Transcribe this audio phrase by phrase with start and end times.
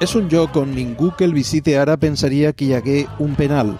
[0.00, 3.72] És un lloc on ningú que el visite ara pensaria que hi hagué un penal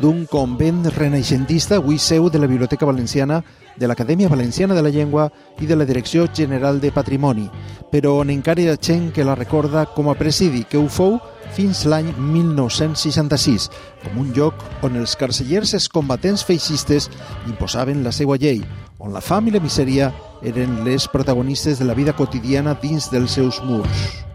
[0.00, 3.44] d'un convent renaixentista, avui seu de la Biblioteca Valenciana,
[3.76, 5.28] de l'Acadèmia Valenciana de la Llengua
[5.60, 7.44] i de la Direcció General de Patrimoni,
[7.92, 11.20] però on encara hi ha gent que la recorda com a presidi, que ho fou
[11.54, 13.68] fins l'any 1966,
[14.02, 17.10] com un lloc on els carcellers els combatents feixistes
[17.46, 18.64] imposaven la seva llei,
[18.98, 20.10] on la fam i la misèria
[20.42, 24.29] eren les protagonistes de la vida quotidiana dins dels seus murs.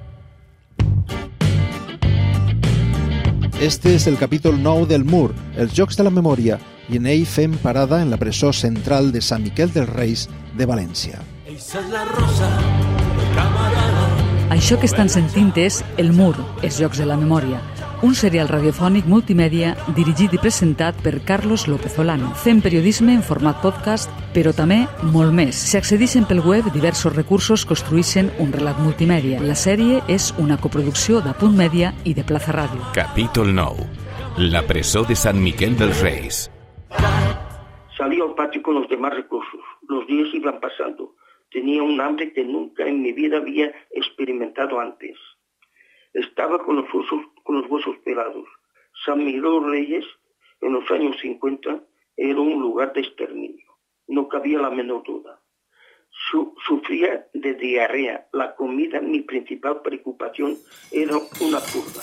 [3.65, 7.23] Este és el capítol 9 del Mur, els Jocs de la Memòria, i en ell
[7.25, 11.17] fem parada en la presó central de Sant Miquel dels Reis de València.
[14.53, 17.57] Això que estan sentint és El Mur, els Jocs de la Memòria,
[18.05, 22.29] un serial radiofònic multimèdia dirigit i presentat per Carlos López Olano.
[22.37, 24.83] Fem periodisme en format podcast, però també
[25.15, 25.57] molt més.
[25.57, 29.41] Si accedixen pel web, diversos recursos construïssin un relat multimèdia.
[29.41, 32.91] La sèrie és una coproducció de Punt Mèdia i de Plaza Ràdio.
[32.93, 33.89] Capítol 9.
[34.53, 36.45] La presó de Sant Miquel dels Reis.
[37.97, 39.61] Salí al patio con los demás recursos.
[39.89, 41.15] Los días iban pasando.
[41.49, 45.17] Tenía un hambre que nunca en mi vida había experimentado antes.
[46.13, 48.45] Estaba con los, huesos, con los huesos pelados.
[49.05, 50.03] San Miguel Reyes,
[50.61, 51.79] en los años 50,
[52.17, 53.65] era un lugar de exterminio.
[54.07, 55.39] No cabía la menor duda.
[56.09, 58.27] Su, sufría de diarrea.
[58.33, 60.57] La comida, mi principal preocupación,
[60.91, 62.01] era una curva.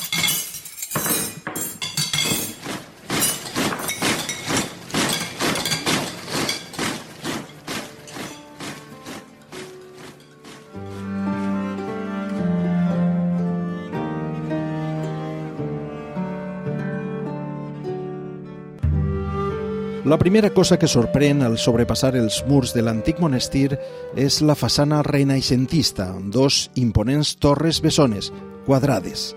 [20.12, 23.78] La primera cosa que sorprèn al sobrepassar els murs de l'antic monestir
[24.20, 28.28] és la façana renaixentista, amb dos imponents torres bessones,
[28.66, 29.30] quadrades.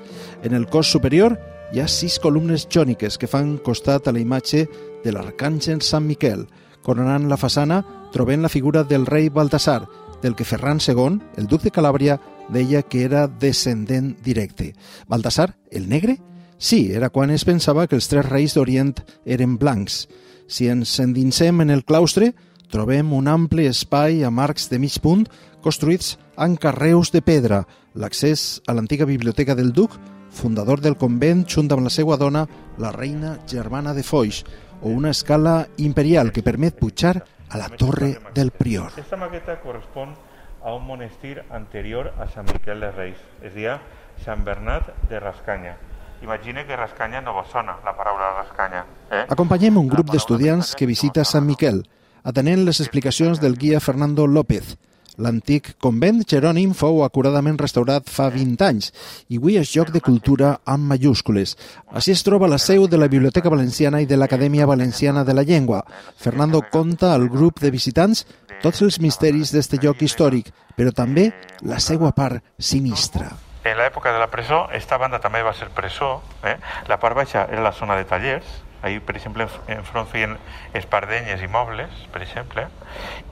[0.43, 1.37] En el cos superior
[1.71, 4.65] hi ha sis columnes jòniques que fan costat a la imatge
[5.05, 6.43] de l'arcàngel Sant Miquel.
[6.83, 7.79] Coronant la façana
[8.11, 9.85] trobem la figura del rei Baltasar,
[10.21, 12.19] del que Ferran II, el duc de Calàbria,
[12.51, 14.73] deia que era descendent directe.
[15.07, 16.19] Baltasar, el negre?
[16.57, 20.03] Sí, era quan es pensava que els tres reis d'Orient eren blancs.
[20.47, 22.33] Si ens endinsem en el claustre,
[22.69, 25.25] trobem un ampli espai amb arcs de mig punt
[25.65, 27.63] construïts amb carreus de pedra,
[27.97, 29.95] l'accés a l'antiga biblioteca del duc,
[30.29, 32.43] fundador del convent junt amb la seva dona,
[32.77, 34.43] la reina germana de Foix,
[34.81, 38.91] o una escala imperial que permet pujar a la torre del prior.
[38.97, 40.13] Esta maqueta correspon
[40.61, 43.79] a un monestir anterior a Sant Miquel de Reis, es dia
[44.25, 45.77] Sant Bernat de Rascanya.
[46.23, 48.85] Imagina que Rascanya no vos sona, la paraula Rascanya.
[49.11, 49.25] Eh?
[49.29, 51.83] Acompanyem un grup d'estudiants que visita Sant Miquel,
[52.23, 54.75] atenent les explicacions del guia Fernando López.
[55.15, 58.89] L'antic convent Jerònim fou acuradament restaurat fa 20 anys
[59.31, 61.55] i avui és lloc de cultura amb majúscules.
[61.95, 65.47] Així es troba la seu de la Biblioteca Valenciana i de l'Acadèmia Valenciana de la
[65.47, 65.85] Llengua.
[66.17, 68.25] Fernando conta al grup de visitants
[68.61, 71.31] tots els misteris d'este lloc històric, però també
[71.63, 73.31] la seva part sinistra.
[73.65, 76.19] En l'època de la presó, esta banda també va ser presó.
[76.45, 76.55] Eh?
[76.87, 78.45] La part baixa era la zona de tallers,
[78.85, 80.37] ahí, per exemple, enfront feien
[80.77, 82.67] espardenyes i mobles, per exemple,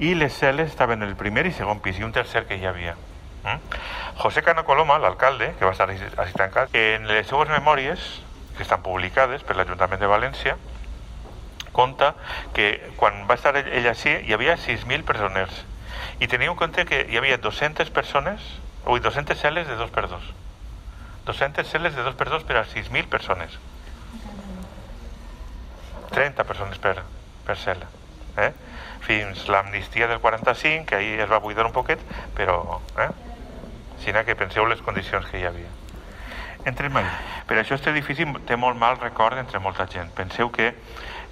[0.02, 2.66] i les cel·les estaven en el primer i segon pis, i un tercer que hi
[2.66, 2.96] havia.
[3.44, 3.78] Mm?
[4.24, 8.10] José Cano Coloma, l'alcalde, que va estar així tancat, en les seues memòries,
[8.58, 10.58] que estan publicades per l'Ajuntament de València,
[11.74, 12.14] conta
[12.54, 15.64] que quan va estar ell, ell així hi havia 6.000 presoners
[16.22, 18.46] i tenia en compte que hi havia 200 persones,
[18.86, 20.24] ui, 200 cel·les de dos per dos.
[21.26, 23.58] 200 cel·les de dos per dos per a 6.000 persones.
[26.14, 26.98] 30 persones per,
[27.48, 27.88] per cel·la.
[28.38, 28.52] Eh?
[29.04, 32.02] Fins l'amnistia del 45, que ahir es va buidar un poquet,
[32.36, 32.82] però...
[33.00, 33.10] Eh?
[34.04, 35.70] Sinó que penseu les condicions que hi havia.
[36.68, 37.14] Entrem allà.
[37.48, 40.12] Per això aquest edifici té molt mal record entre molta gent.
[40.16, 40.74] Penseu que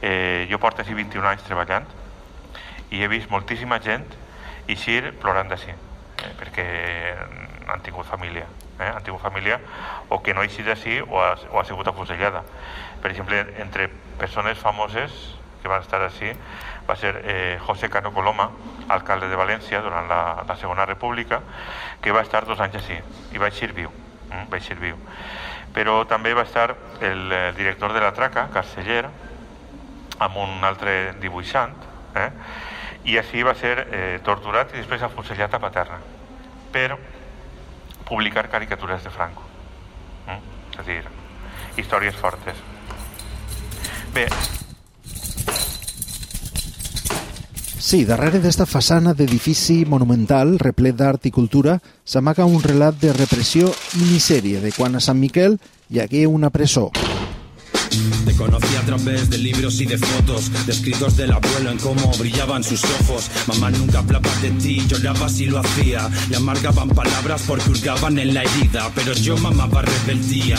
[0.02, 1.88] eh, jo porto així 21 anys treballant
[2.92, 4.08] i he vist moltíssima gent
[4.72, 5.74] eixir plorant d'ací,
[6.24, 6.66] eh, perquè
[7.72, 8.48] han tingut família,
[8.80, 8.90] eh?
[8.90, 9.60] han tingut família
[10.10, 12.44] o que no ha eixit d'ací o, ha, o ha sigut afusellada.
[13.02, 13.90] Per exemple, entre
[14.20, 15.16] persones famoses
[15.62, 16.32] que van estar així
[16.88, 18.50] va ser eh, José Cano Coloma,
[18.90, 21.42] alcalde de València durant la, la Segona República,
[22.02, 22.98] que va estar dos anys així
[23.32, 23.92] i va eixir viu,
[24.30, 24.98] mm, va eixir viu.
[25.72, 29.06] Però també va estar el, el director de la Traca, Carceller,
[30.22, 31.74] amb un altre dibuixant,
[32.16, 32.30] eh?
[33.06, 36.00] I així va ser eh, torturat i després afusellat a Paterna
[36.72, 36.98] per
[38.08, 39.44] publicar caricatures de Franco.
[40.28, 40.42] Mm?
[40.74, 41.04] És a dir,
[41.82, 42.58] històries fortes.
[44.14, 44.28] Bé,
[47.82, 53.74] Sí, darrere d'esta façana d'edifici monumental, replet d'art i cultura, s'amaga un relat de repressió
[53.98, 55.58] i misèria de quan a Sant Miquel
[55.90, 56.92] hi hagué una presó.
[58.26, 62.12] Te conocí a través de libros y de fotos, de escritos del abuelo en cómo
[62.18, 63.30] brillaban sus ojos.
[63.48, 66.10] Mamá nunca hablaba de ti, lloraba si lo hacía.
[66.30, 70.58] Le amargaban palabras porque hurgaban en la herida, pero yo mamaba rebeldía.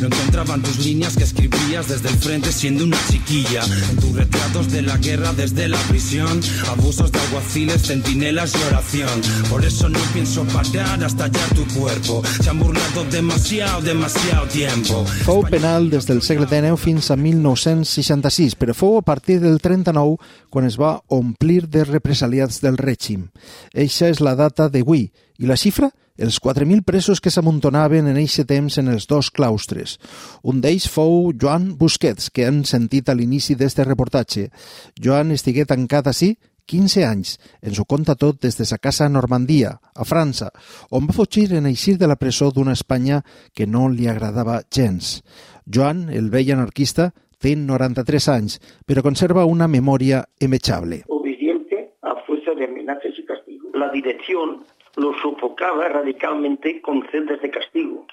[0.00, 3.62] No encontraban tus líneas que escribías desde el frente siendo una chiquilla.
[3.90, 9.20] En tus retratos de la guerra desde la prisión, abusos de alguaciles, centinelas y oración.
[9.48, 12.22] Por eso no pienso parar hasta hallar tu cuerpo.
[12.42, 15.04] Se han burlado demasiado, demasiado tiempo.
[15.24, 20.16] Fou penal des del segle XIX fins a 1966, però fou a partir del 39
[20.50, 23.28] quan es va omplir de represaliats del règim.
[23.72, 25.06] Eixa és la data d'avui,
[25.38, 25.90] i la xifra?
[26.16, 29.98] Els 4.000 presos que s'amuntonaven en eixe temps en els dos claustres.
[30.42, 34.48] Un d'ells fou Joan Busquets, que han sentit a l'inici d'este reportatge.
[34.96, 36.32] Joan estigué tancat així
[36.66, 37.36] 15 anys.
[37.62, 40.50] Ens ho conta tot des de sa casa a Normandia, a França,
[40.90, 43.22] on va fugir en eixir de la presó d'una Espanya
[43.54, 45.20] que no li agradava gens.
[45.66, 47.10] Joan, el vell anarquista,
[47.42, 51.02] té 93 anys, però conserva una memòria imechable.
[51.08, 53.70] Obediente a fuerza de amenazas y castigo.
[53.74, 54.64] La dirección
[54.96, 58.06] lo sofocaba radicalmente con celdas de castigo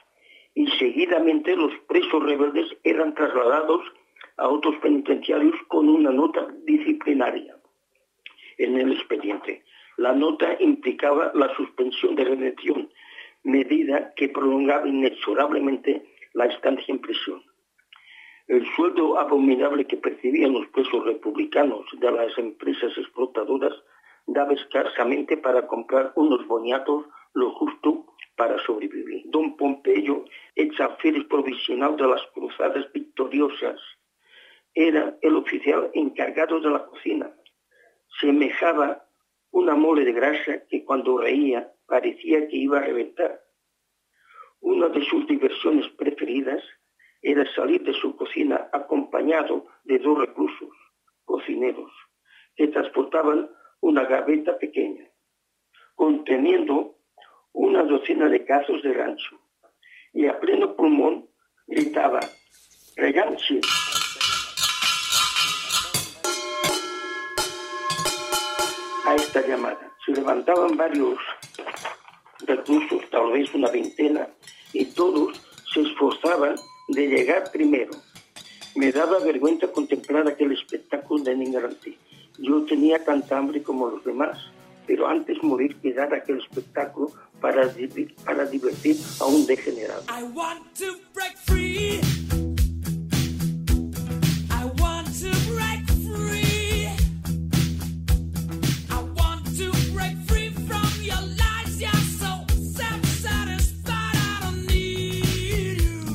[0.55, 3.81] y seguidamente los presos rebeldes eran trasladados
[4.37, 7.55] a otros penitenciarios con una nota disciplinaria
[8.57, 9.63] en el expediente.
[9.97, 12.89] La nota implicaba la suspensión de redención,
[13.43, 16.03] medida que prolongaba inexorablemente
[16.33, 17.43] la estancia en prisión.
[18.47, 23.73] El sueldo abominable que percibían los presos republicanos de las empresas explotadoras
[24.25, 29.23] daba escasamente para comprar unos boniatos lo justo para sobrevivir.
[29.25, 30.25] Don Pompeyo,
[30.55, 33.79] ex alférez provisional de las cruzadas victoriosas,
[34.73, 37.31] era el oficial encargado de la cocina.
[38.19, 39.05] Semejaba
[39.51, 43.42] una mole de grasa que cuando reía parecía que iba a reventar.
[44.63, 46.63] Una de sus diversiones preferidas
[47.21, 50.69] era salir de su cocina acompañado de dos reclusos,
[51.25, 51.91] cocineros,
[52.55, 53.49] que transportaban
[53.81, 55.05] una gaveta pequeña,
[55.95, 56.95] conteniendo
[57.51, 59.37] una docena de cazos de rancho,
[60.13, 61.27] y a pleno pulmón
[61.67, 62.21] gritaba,
[62.95, 63.59] reganche.
[69.05, 71.19] A esta llamada se levantaban varios
[72.45, 74.27] reclusos, tal vez una veintena,
[74.73, 75.39] y todos
[75.73, 76.55] se esforzaban
[76.89, 77.91] de llegar primero.
[78.75, 81.97] Me daba vergüenza contemplar aquel espectáculo de denigrante.
[82.39, 84.37] Yo tenía tanta hambre como los demás,
[84.87, 90.03] pero antes morir que dar aquel espectáculo para, divertir a un degenerado.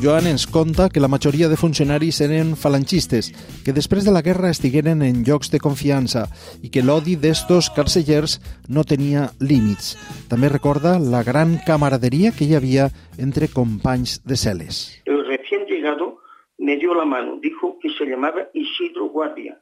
[0.08, 3.26] Joan ens conta que la majoria de funcionaris eren falangistes,
[3.60, 6.22] que després de la guerra estigueren en llocs de confiança
[6.64, 8.38] i que l'odi d'estos carcellers
[8.72, 9.90] no tenia límits.
[10.32, 12.88] També recorda la gran camaraderia que hi havia
[13.20, 14.80] entre companys de celes.
[15.04, 16.22] El recién llegado
[16.56, 19.60] me dio la mano, dijo que se llamaba Isidro Guardia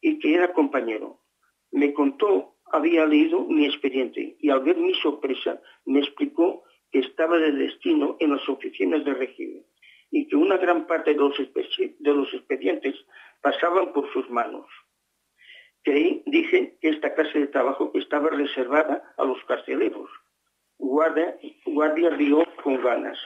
[0.00, 1.20] y que era compañero.
[1.70, 6.62] Me contó, había leído mi expediente y al ver mi sorpresa me explicó
[6.98, 9.64] estaba de destino en las oficinas de régimen
[10.10, 12.94] y que una gran parte de los, expedientes
[13.42, 14.66] pasaban por sus manos.
[15.82, 20.10] Creí, dije, que esta clase de trabajo estaba reservada a los carceleros.
[20.78, 23.18] Guardia, guardia rió con ganas.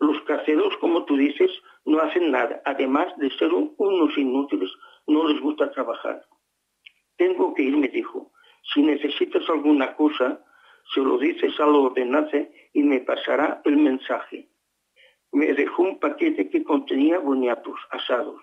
[0.00, 1.50] Los carceleros, como tú dices,
[1.84, 2.62] no hacen nada.
[2.64, 4.70] Además de ser un- unos inútiles,
[5.06, 6.24] no les gusta trabajar.
[7.16, 8.32] Tengo que ir, me dijo.
[8.72, 10.42] Si necesitas alguna cosa,
[10.92, 14.48] se lo dices al ordenance y me pasará el mensaje.
[15.32, 18.40] Me dejó un paquete que contenía boniatos asados.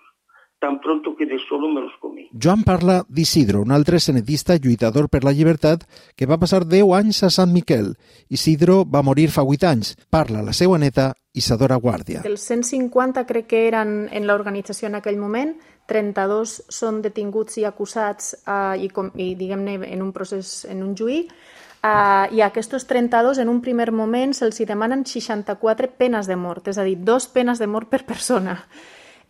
[0.58, 2.28] Tan pronto que de solo me los comí.
[2.40, 5.82] Joan parla d'Isidro, un altre senetista lluitador per la llibertat
[6.14, 7.96] que va passar 10 anys a Sant Miquel.
[8.28, 9.96] Isidro va morir fa 8 anys.
[10.06, 12.22] Parla la seva neta, Isadora Guàrdia.
[12.28, 15.56] Els 150 crec que eren en l'organització en aquell moment,
[15.90, 20.94] 32 són detinguts i acusats eh, i, com, i diguem-ne en un procés, en un
[20.94, 21.24] juí,
[21.82, 26.68] eh, i a aquests 32 en un primer moment se'ls demanen 64 penes de mort,
[26.68, 28.60] és a dir, dos penes de mort per persona.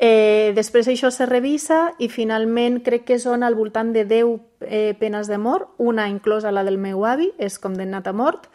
[0.02, 4.32] Eh, després això se revisa i finalment crec que són al voltant de 10
[4.66, 8.48] eh, penes de mort, una inclosa la del meu avi, és condemnat a mort,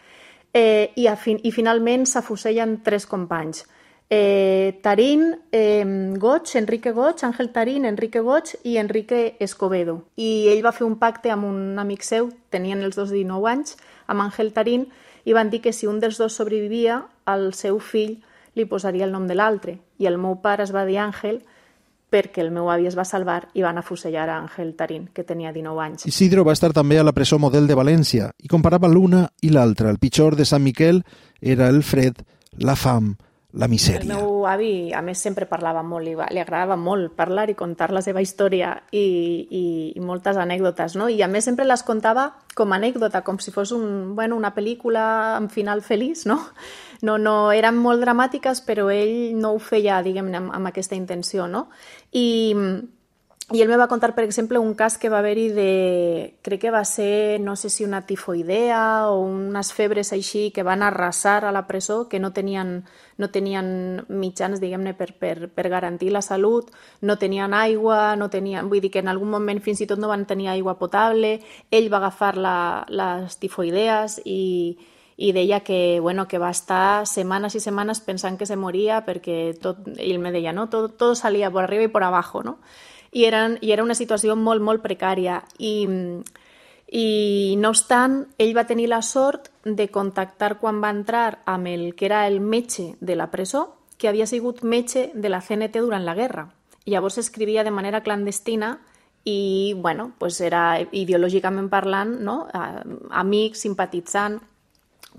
[0.54, 3.64] eh, i, a fin i finalment s'afusellen tres companys.
[4.10, 10.06] Eh, Tarín, eh, Goig, Enrique Goig, Àngel Tarín, Enrique Goig i Enrique Escobedo.
[10.16, 13.76] I ell va fer un pacte amb un amic seu, tenien els dos 19 anys,
[14.08, 14.88] amb Àngel Tarín,
[15.28, 18.22] i van dir que si un dels dos sobrevivia, el seu fill
[18.56, 19.78] li posaria el nom de l'altre.
[20.00, 21.42] I el meu pare es va dir Àngel
[22.08, 25.52] perquè el meu avi es va salvar i van afusellar a Àngel Tarín, que tenia
[25.52, 26.08] 19 anys.
[26.08, 29.92] Isidro va estar també a la presó model de València i comparava l'una i l'altra.
[29.92, 31.04] El pitjor de Sant Miquel
[31.42, 32.24] era el fred,
[32.64, 33.18] la fam,
[33.58, 34.06] la El misèria.
[34.14, 38.04] meu avi, a més, sempre parlava molt, li, li agradava molt parlar i contar la
[38.06, 39.02] seva història i,
[39.50, 39.64] i,
[39.98, 41.10] i moltes anècdotes, no?
[41.10, 44.54] I a més sempre les contava com a anècdota, com si fos un, bueno, una
[44.54, 46.40] pel·lícula amb final feliç, no?
[47.02, 51.46] No, no, eren molt dramàtiques, però ell no ho feia, diguem-ne, amb, amb aquesta intenció,
[51.50, 51.68] no?
[52.14, 52.54] I,
[53.56, 56.36] i ell me va contar, per exemple, un cas que va haver-hi de...
[56.44, 60.82] Crec que va ser, no sé si una tifoidea o unes febres així que van
[60.84, 62.82] arrasar a la presó, que no tenien,
[63.16, 68.68] no tenien mitjans, diguem-ne, per, per, per garantir la salut, no tenien aigua, no tenien...
[68.68, 71.38] Vull dir que en algun moment fins i tot no van tenir aigua potable,
[71.72, 72.58] ell va agafar la,
[72.92, 74.76] les tifoidees i,
[75.16, 79.56] i deia que, bueno, que va estar setmanes i setmanes pensant que se moria perquè
[79.64, 80.68] tot, ell me deia, no?
[80.68, 82.60] Tot, todo salía por arriba y por abajo, no?
[83.18, 85.40] I, eren, i era una situació molt, molt precària.
[85.58, 85.88] I,
[86.88, 87.06] I,
[87.58, 92.06] no obstant, ell va tenir la sort de contactar quan va entrar amb el que
[92.06, 93.64] era el metge de la presó,
[93.98, 96.52] que havia sigut metge de la CNT durant la guerra.
[96.86, 98.78] I llavors escrivia de manera clandestina
[99.26, 102.44] i, bueno, pues era ideològicament parlant, no?
[103.10, 104.38] Amic, simpatitzant,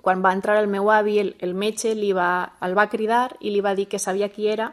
[0.00, 3.50] quan va entrar el meu avi, el, el metge li va, el va cridar i
[3.50, 4.70] li va dir que sabia qui era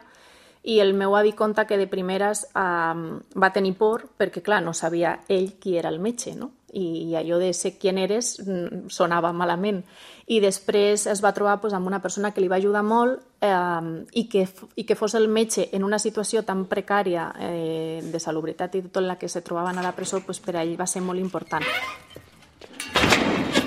[0.66, 4.72] i el meu avi conta que de primeres um, va tenir por perquè, clar, no
[4.74, 6.50] sabia ell qui era el metge, no?
[6.74, 9.84] I, i allò de ser qui eres mm, sonava malament.
[10.26, 14.02] I després es va trobar pues, amb una persona que li va ajudar molt eh,
[14.18, 14.42] i, que,
[14.74, 19.04] i que fos el metge en una situació tan precària eh, de salubritat i tot
[19.04, 21.22] en la que se trobaven a la presó, pues, per a ell va ser molt
[21.22, 21.62] important.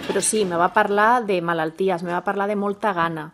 [0.10, 3.30] Però sí, me va parlar de malalties, me va parlar de molta gana,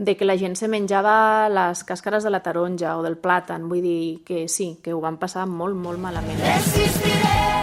[0.00, 3.84] de que la gent se menjava les càscares de la taronja o del plàtan, vull
[3.84, 6.40] dir que sí, que ho van passar molt, molt malament.
[6.40, 7.59] Resistiré,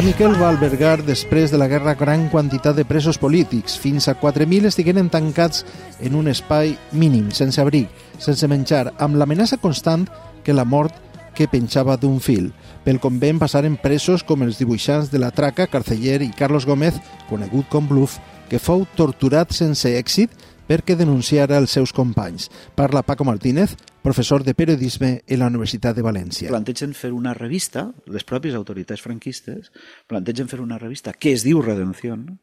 [0.00, 3.74] Sant Miquel va albergar després de la guerra gran quantitat de presos polítics.
[3.76, 5.66] Fins a 4.000 estigueren tancats
[6.00, 10.06] en un espai mínim, sense abric, sense menjar, amb l'amenaça constant
[10.40, 10.96] que la mort
[11.36, 12.48] que penjava d'un fil.
[12.80, 16.96] Pel convent passaren presos com els dibuixants de la Traca, Carceller i Carlos Gómez,
[17.28, 18.16] conegut com Bluff,
[18.48, 20.32] que fou torturat sense èxit
[20.64, 22.48] perquè denunciara els seus companys.
[22.72, 26.50] Parla Paco Martínez, professor de periodisme en la Universitat de València.
[26.50, 29.72] plantegen fer una revista, les pròpies autoritats franquistes
[30.08, 32.40] plantegen fer una revista que es diu Redención,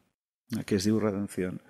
[0.64, 1.60] que es diu Redención,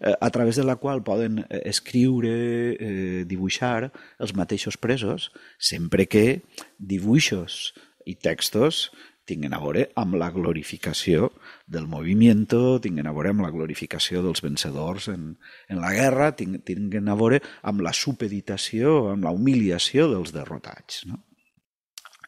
[0.00, 6.06] eh, a través de la qual poden eh, escriure, eh, dibuixar els mateixos presos, sempre
[6.06, 6.42] que
[6.78, 7.74] dibuixos
[8.04, 8.90] i textos
[9.24, 11.30] tinguen a veure amb la glorificació
[11.66, 12.44] del moviment,
[12.84, 15.30] tinguen a veure amb la glorificació dels vencedors en,
[15.68, 21.04] en la guerra, ting- tinguen a veure amb la supeditació, amb la humiliació dels derrotats.
[21.08, 21.22] No?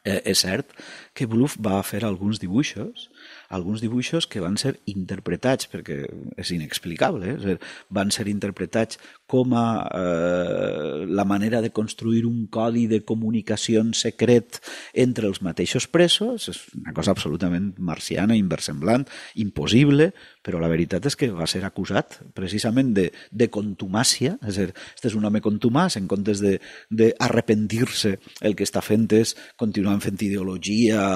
[0.07, 0.71] Eh, és cert
[1.17, 3.07] que Bluff va fer alguns dibuixos,
[3.49, 6.03] alguns dibuixos que van ser interpretats, perquè
[6.37, 7.55] és inexplicable, eh?
[7.89, 9.65] van ser interpretats com a
[9.97, 14.59] eh, la manera de construir un codi de comunicació secret
[14.93, 19.07] entre els mateixos presos, és una cosa absolutament marciana, inversemblant,
[19.41, 20.11] impossible,
[20.45, 24.77] però la veritat és que va ser acusat precisament de, de contumàcia, és a dir,
[24.93, 26.57] este és un home contumàs, en comptes de,
[26.89, 31.06] de arrepentir-se, el que està fent és continuant fent ideologia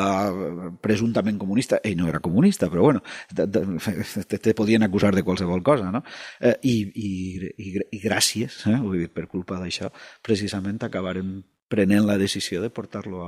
[0.81, 5.63] presumptament comunista, ell no era comunista, però bueno, te, te, te podien acusar de qualsevol
[5.63, 6.03] cosa, no?
[6.39, 7.11] Eh, i, i,
[7.57, 11.39] i, i gràcies, eh, vull dir, per culpa d'això, precisament acabarem
[11.71, 13.25] prenent la decisió de portar-lo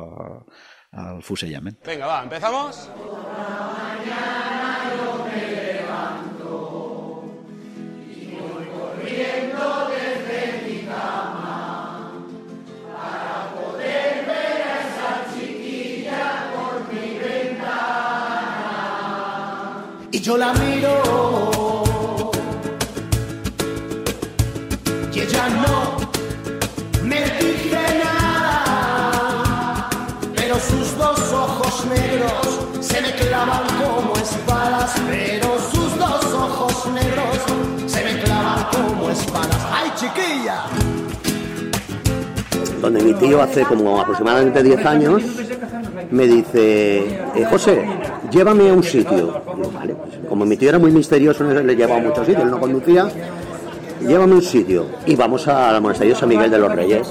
[0.94, 1.80] al fusellament.
[1.86, 2.88] Venga, va, ¿empezamos?
[20.24, 21.84] Yo la miro
[25.14, 25.98] y ella no
[27.04, 29.90] me dice nada
[30.34, 37.92] pero sus dos ojos negros se me clavan como espadas pero sus dos ojos negros
[37.92, 38.66] se me clavan
[39.96, 40.64] chiquilla.
[42.82, 45.22] donde mi tío hace como aproximadamente 10 años
[46.12, 47.00] me dice,
[47.36, 47.84] eh, José,
[48.30, 49.42] llévame a un sitio.
[50.34, 53.08] Como mi tío era muy misterioso, le llevaba muchos sitios, él no conducía,
[54.02, 54.88] llévame un sitio.
[55.06, 57.08] Y vamos al monasterio San Miguel de los Reyes.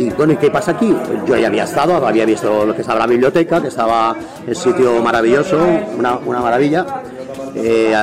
[0.00, 0.92] Y bueno, ¿y qué pasa aquí?
[1.24, 5.00] Yo ya había estado, había visto lo que estaba la biblioteca, que estaba el sitio
[5.04, 5.56] maravilloso,
[5.96, 6.84] una, una maravilla.
[7.54, 7.94] Eh,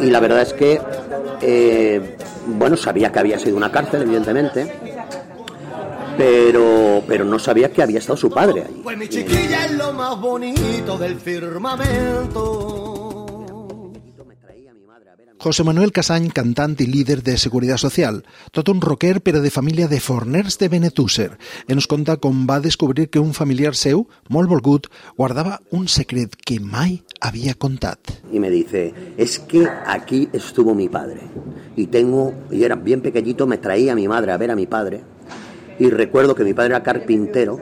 [0.00, 0.78] y la verdad es que,
[1.40, 2.16] eh,
[2.48, 4.70] bueno, sabía que había sido una cárcel, evidentemente,
[6.18, 8.80] pero, pero no sabía que había estado su padre ahí.
[8.84, 12.97] Pues mi chiquilla es lo más bonito del firmamento.
[15.38, 18.16] José Manuel Casany, cantant i líder de Seguretat Social,
[18.50, 21.28] tot un rocker però de família de forners de Benetússer.
[21.70, 24.02] Ens conta com va descobrir que un familiar seu,
[24.34, 28.18] molt volgut, guardava un secret que mai havia contat.
[28.32, 31.20] Y me dice, es que aquí estuvo mi padre.
[31.76, 34.66] Y tengo, y era bien pequeñito, me traía a mi madre a ver a mi
[34.66, 35.02] padre.
[35.78, 37.60] Y recuerdo que mi padre era carpintero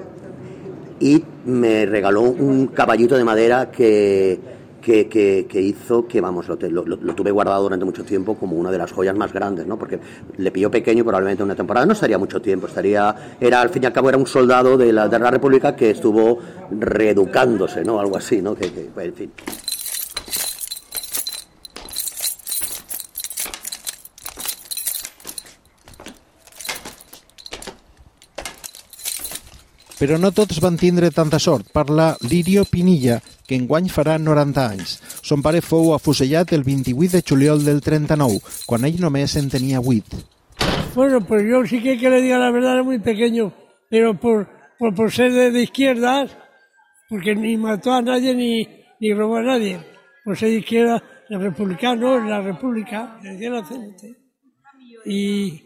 [0.98, 4.55] y me regaló un caballito de madera que,
[4.86, 8.92] que, hizo que, vamos, lo, lo- tuve guardado durante mucho tiempo como una de las
[8.92, 9.76] joyas más grandes, ¿no?
[9.78, 9.98] Porque
[10.38, 13.86] le pilló pequeño probablemente una temporada no estaría mucho tiempo, estaría, era al fin y
[13.86, 16.38] al cabo era un soldado de la, de la República que estuvo
[16.70, 17.98] reeducándose, ¿no?
[17.98, 18.54] Algo así, ¿no?
[18.54, 18.66] Que,
[18.96, 19.32] en fin.
[29.96, 31.70] Però no tots van tindre tanta sort.
[31.72, 34.98] Parla Lirio Pinilla, que enguany farà 90 anys.
[35.22, 39.80] Son pare fou afusellat el 28 de juliol del 39, quan ell només en tenia
[39.80, 40.24] 8.
[40.94, 43.52] Bueno, pues yo sí que, que le diga la verdad, era muy pequeño,
[43.90, 44.48] pero por,
[44.78, 46.36] por, por ser de, de izquierdas,
[47.08, 48.66] porque ni mató a nadie ni,
[49.00, 49.78] ni robó a nadie.
[50.24, 54.04] Por ser de izquierda, el republicano, la república, decía la CNT.
[55.04, 55.62] Y,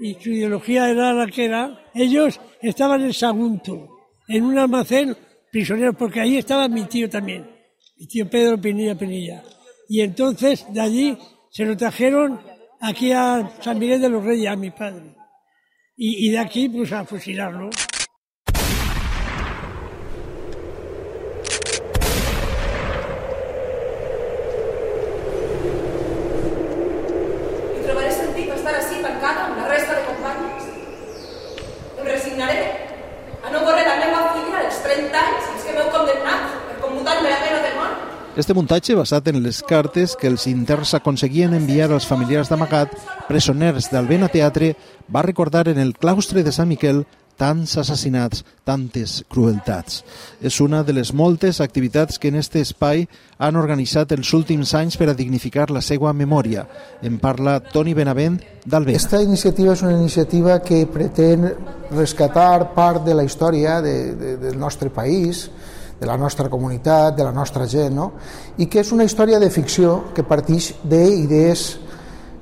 [0.00, 1.78] y su ideología era la que era.
[1.94, 3.88] Ellos estaban en Sagunto,
[4.28, 5.16] en un almacén
[5.54, 7.48] prisioneros, porque ahí estaba mi tío también,
[7.96, 9.40] mi tío Pedro Pinilla Pinilla.
[9.88, 11.16] Y entonces de allí
[11.48, 12.40] se lo trajeron
[12.80, 15.14] aquí a San Miguel de los Reyes, a mi padre.
[15.96, 17.70] Y, y de aquí, pues a fusilarlo.
[38.36, 42.90] Este muntatge, basat en les cartes que els interns aconseguien enviar als familiars d'amagat,
[43.28, 44.72] presoners d'Albena Teatre,
[45.06, 47.04] va recordar en el claustre de Sant Miquel
[47.38, 50.00] tants assassinats, tantes crueltats.
[50.42, 53.04] És una de les moltes activitats que en este espai
[53.38, 56.66] han organitzat els últims anys per a dignificar la seva memòria.
[57.06, 58.98] En parla Toni Benavent d'Albena.
[58.98, 61.52] Esta iniciativa és una iniciativa que pretén
[61.94, 65.46] rescatar part de la història de, de, del nostre país,
[66.00, 68.10] de la nostra comunitat, de la nostra gent, no?
[68.58, 71.64] i que és una història de ficció que partix d'idees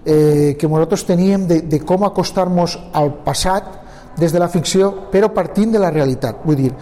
[0.05, 3.79] eh, que nosaltres teníem de, de com acostar-nos al passat
[4.17, 6.43] des de la ficció, però partint de la realitat.
[6.45, 6.73] Vull dir,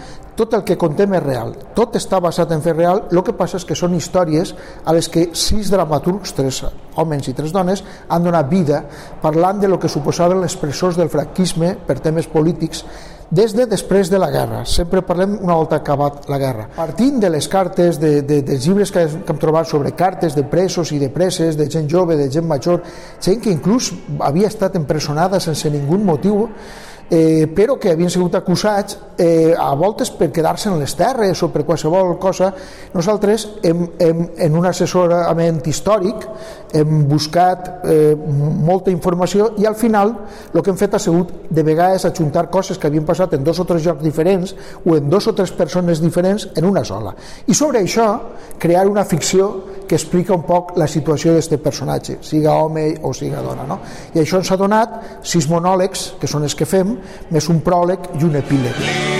[0.40, 3.58] tot el que contem és real, tot està basat en fer real, el que passa
[3.60, 4.54] és que són històries
[4.88, 6.62] a les que sis dramaturgs, tres
[6.96, 8.82] homes i tres dones, han donat vida
[9.22, 12.86] parlant de lo que suposaven les presons del franquisme per temes polítics
[13.30, 14.64] des de després de la guerra.
[14.66, 16.66] Sempre parlem una volta acabat la guerra.
[16.74, 20.90] Partint de les cartes, de, de, dels llibres que, hem trobat sobre cartes de presos
[20.92, 22.82] i de preses, de gent jove, de gent major,
[23.22, 26.48] gent que inclús havia estat empresonada sense ningú motiu,
[27.10, 31.50] eh, però que havien sigut acusats eh, a voltes per quedar-se en les terres o
[31.50, 32.52] per qualsevol cosa.
[32.94, 36.26] Nosaltres, hem, hem, en un assessorament històric,
[36.72, 40.12] hem buscat eh, molta informació i al final
[40.54, 43.58] el que hem fet ha sigut de vegades ajuntar coses que havien passat en dos
[43.60, 44.54] o tres llocs diferents
[44.84, 47.14] o en dos o tres persones diferents en una sola.
[47.46, 48.08] I sobre això
[48.58, 49.50] crear una ficció
[49.90, 53.66] que explica un poc la situació d'aquest personatge, siga home o siga dona.
[53.66, 53.80] No?
[54.14, 56.94] I això ens ha donat sis monòlegs, que són els que fem,
[57.34, 59.19] més un pròleg i un epíleg.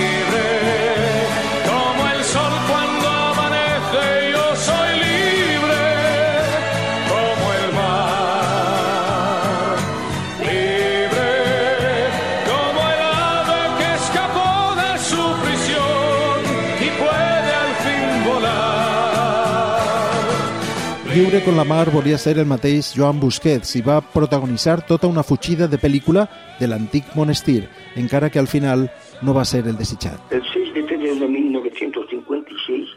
[21.13, 25.25] Lliure con la mar volia ser el mateix Joan Busquets i va protagonitzar tota una
[25.27, 26.21] fugida de pel·lícula
[26.55, 27.65] de l'antic monestir,
[27.99, 28.85] encara que al final
[29.21, 30.31] no va ser el desitjat.
[30.31, 32.93] El 6 de febrero de 1956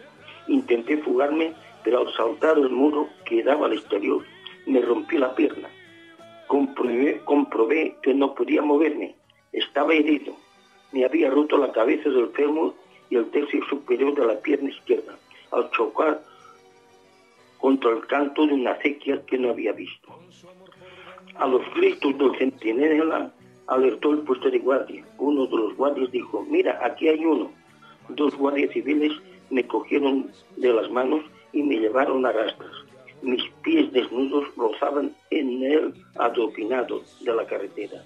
[0.47, 4.23] intenté fugarme, pero al saltar el muro que daba al exterior
[4.67, 5.69] me rompí la pierna.
[6.47, 9.17] comprobé, comprobé que no podía moverme.
[9.53, 10.37] Estaba herido.
[10.93, 12.77] Me había roto la cabeza del fémur
[13.11, 15.19] y el tercio superior de la pierna izquierda
[15.51, 16.23] al chocar
[17.65, 20.09] contra el canto de una acequia que no había visto.
[21.37, 23.33] A los gritos del centinela
[23.69, 25.03] alertó el puesto de guardia.
[25.17, 27.51] Uno de los guardias dijo, mira, aquí hay uno.
[28.11, 29.13] Dos guardias civiles
[29.49, 31.25] me cogieron de las manos
[31.55, 32.77] y me llevaron a rastras.
[33.23, 38.05] Mis pies desnudos rozaban en el adoquinado de la carretera,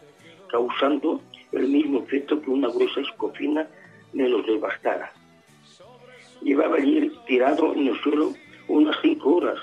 [0.52, 3.68] causando el mismo efecto que una gruesa escofina
[4.12, 5.12] me los devastara.
[6.42, 8.32] Llevaba allí tirado en el suelo
[8.68, 9.58] unas cinco horas.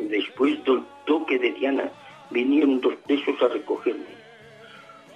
[0.00, 1.90] Después del toque de Diana
[2.30, 4.16] vinieron dos presos a recogerme.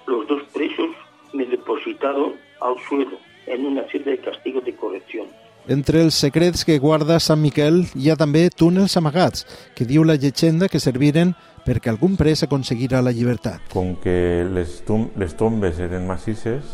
[0.07, 0.91] Los dos presos
[1.33, 3.17] me depositaron al suelo
[3.47, 5.27] en una celda de castigo de corrección.
[5.69, 9.45] Entre els secrets que guarda Sant Miquel hi ha també túnels amagats,
[9.79, 13.69] que diu la llegenda que serviren perquè algun pres aconseguirà la llibertat.
[13.71, 16.67] Com que les, tom les tombes eren massisses,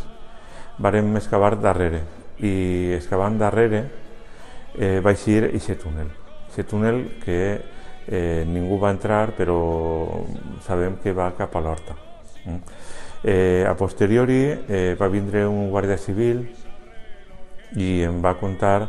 [0.80, 2.06] varem excavar darrere.
[2.40, 3.82] I excavant darrere
[4.78, 6.08] eh, va eixir aquest túnel.
[6.48, 7.40] Aquest túnel que
[8.06, 9.58] eh, ningú va entrar, però
[10.66, 11.98] sabem que va cap a l'horta.
[12.44, 12.62] Mm.
[13.22, 16.44] Eh, a posteriori eh, va vindre un guàrdia civil
[17.74, 18.88] i em va contar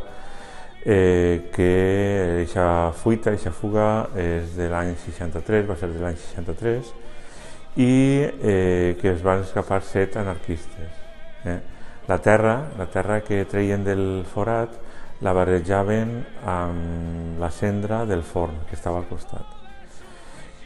[0.84, 1.70] eh, que
[2.38, 6.94] aquesta fuita, aquesta fuga és de l'any 63, va ser de l'any 63,
[7.76, 7.90] i
[8.22, 10.94] eh, que es van escapar set anarquistes.
[11.44, 11.58] Eh?
[12.08, 14.72] La terra, la terra que treien del forat,
[15.20, 16.14] la barrejaven
[16.48, 19.58] amb la cendra del forn que estava al costat.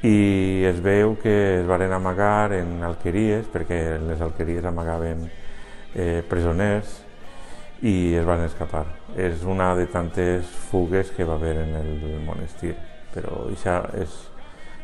[0.05, 5.25] I es veu que es varen amagar en alqueries, perquè les alqueries amagaven
[5.95, 7.01] eh, presoners,
[7.85, 8.85] i es van escapar.
[9.17, 12.75] És una de tantes fugues que va haver en el monestir,
[13.15, 14.15] però això és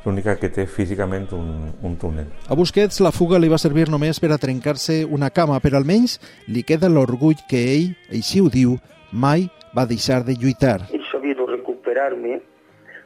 [0.04, 2.30] l'única que té físicament un, un túnel.
[2.48, 6.18] A Busquets la fuga li va servir només per a trencar-se una cama, però almenys
[6.48, 8.78] li queda l'orgull que ell, així ho diu,
[9.12, 10.80] mai va deixar de lluitar.
[10.92, 12.40] He sabido recuperarme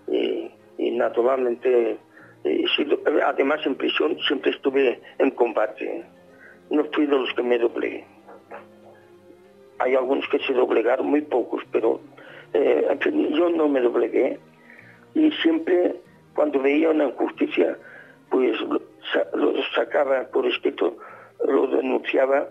[0.08, 0.50] y,
[0.92, 1.96] naturalmente
[2.44, 6.04] he sido, además en prisión siempre estuve en combate.
[6.70, 8.04] No fui de los que me doblegué.
[9.78, 12.00] Hay algunos que se doblegaron, muy pocos, pero
[12.52, 12.86] eh,
[13.32, 14.38] yo no me doblegué
[15.14, 15.96] y siempre
[16.34, 17.76] cuando veía una injusticia,
[18.30, 18.80] pues lo,
[19.12, 20.96] sa- lo sacaba por escrito,
[21.46, 22.48] lo denunciaba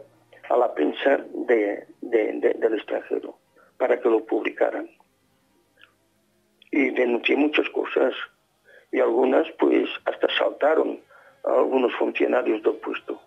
[0.50, 3.38] a la prensa de- de- de- del extranjero
[3.84, 4.90] para que lo publicaran.
[6.72, 8.14] Y denuncié muchas cosas
[8.94, 11.02] y algunas pues hasta saltaron
[11.44, 13.20] a algunos funcionarios del puesto.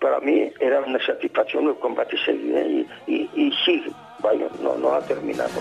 [0.00, 4.94] Para mí era una satisfacción, el combate seguía y, y, y sigue, vaya, no, no
[4.94, 5.60] ha terminado.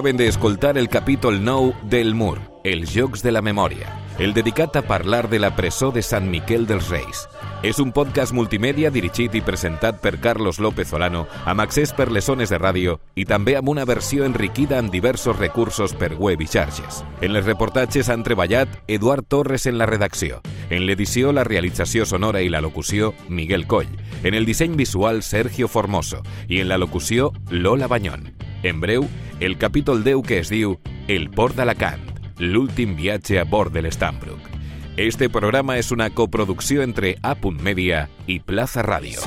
[0.00, 4.80] Acaben d'escoltar el capítol 9 del Mur, els Jocs de la Memòria, el dedicat a
[4.80, 7.26] parlar de la presó de Sant Miquel dels Reis.
[7.60, 12.24] És un podcast multimèdia dirigit i presentat per Carlos López Olano, amb accés per les
[12.24, 16.48] zones de ràdio i també amb una versió enriquida amb diversos recursos per web i
[16.48, 17.04] xarxes.
[17.20, 22.40] En les reportatges han treballat Eduard Torres en la redacció, en l'edició, la realització sonora
[22.40, 23.92] i la locució, Miguel Coll,
[24.24, 28.39] en el disseny visual, Sergio Formoso, i en la locució, Lola Banyón.
[28.62, 29.08] En breu,
[29.40, 32.00] el capítol 10 que es diu El port d'Alacant,
[32.38, 34.40] l'últim viatge a bord de l'Stambrook.
[35.00, 37.36] Este programa és una coproducció entre A.
[37.62, 39.20] Media i Plaza Radio.
[39.20, 39.26] Es.